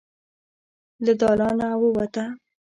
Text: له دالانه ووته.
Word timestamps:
له 1.05 1.13
دالانه 1.21 1.69
ووته. 1.81 2.25